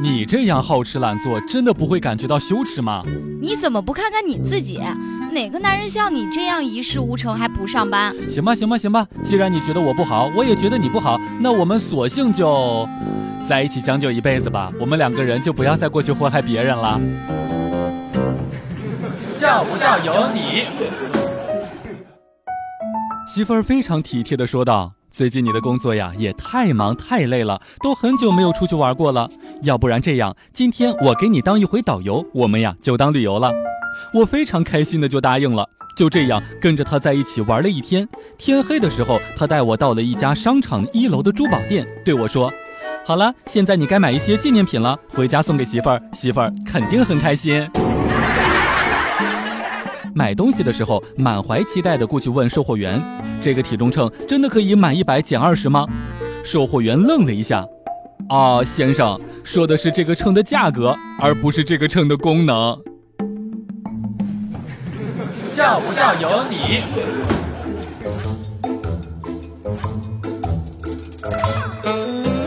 [0.00, 3.04] 你这样好吃懒做，真的不会感觉到羞耻吗？
[3.40, 4.80] 你怎么不看看你自己？
[5.32, 8.14] 哪个男人像你这样一事无成还不上班？
[8.28, 9.06] 行吧，行吧，行吧。
[9.22, 12.88] 既然你觉得我不好，我也觉得你不好，那我们索性就
[13.48, 14.72] 在一起将就一辈子吧。
[14.80, 17.00] 我们两个人就不要再过去祸害别人了。
[19.30, 20.66] 笑不笑由你。
[23.26, 24.92] 媳妇儿非常体贴的说道。
[25.14, 29.28] 最近你的工作呀也太忙太累了，都很久没有出去玩过了。
[29.62, 33.52] 要不然这样，今天我给你当一回导游，我们呀就当旅游了。
[34.12, 35.64] 我非常开心的就答应了。
[35.96, 38.08] 就这样跟着他在一起玩了一天。
[38.36, 42.52] 天黑的时候，他带我到了一家商场一楼的珠宝店，对我说
[43.06, 47.64] ：“好了，现在你该买一些纪念品了，回家送给媳妇儿，媳妇儿肯定很开心。”
[50.14, 53.02] 买东西的时候，满怀期待的过去问售货员
[53.42, 55.86] ：“这个体重秤真的可以满一百减二十吗？”
[56.44, 57.66] 售货员愣了一下
[58.30, 62.80] ：“啊，先生，说的是这个秤的价格，而不是这个秤的功能。”
[65.48, 67.43] 笑不笑由你。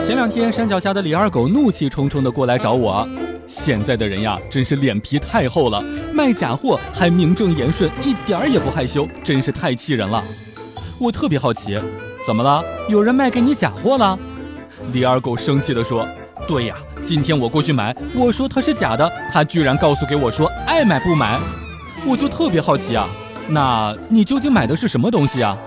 [0.07, 3.05] 前两天，山脚下的李二狗怒气冲冲的过来找我。
[3.45, 10.23] 现在的人呀，真是脸皮太厚了，卖假货还名正言顺，一点儿也不害羞，真是太气人了。
[10.97, 11.77] 我特别好奇，
[12.25, 12.63] 怎么了？
[12.87, 14.17] 有人卖给你假货了？
[14.93, 16.07] 李二狗生气地说
[16.47, 21.37] ：“对呀，今天我过去买，我说它是假的，他居然告诉给我说爱买不买。
[22.07, 23.09] 我就特别好奇啊，
[23.49, 25.57] 那你究竟买的是什么东西啊？”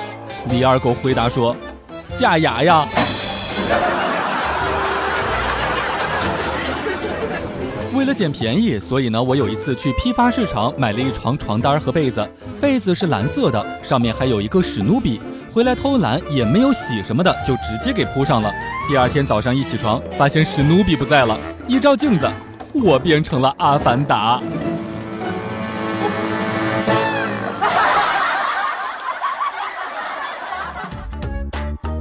[0.49, 1.55] 李二狗回答说
[2.19, 2.89] ：“假牙呀。”
[7.93, 12.27] 为了捡便宜，所以呢，我有一次去批发市场买了一床床单和被子，
[12.61, 15.21] 被子是蓝色的，上面还有一个史努比。
[15.53, 18.53] 回来偷懒也没有洗什么的，就直接给铺上了。
[18.89, 22.31] 第二天早上一起床，发现史努比不在了，一照镜子，
[22.73, 24.41] 我变成了阿凡达。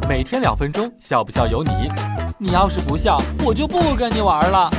[0.08, 1.72] 每天两分钟，笑不笑由你。
[2.38, 4.72] 你要是不笑，我就不跟你玩了。